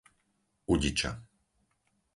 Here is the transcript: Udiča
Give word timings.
Udiča 0.71 1.11